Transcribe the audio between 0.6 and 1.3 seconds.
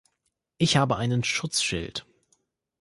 habe einen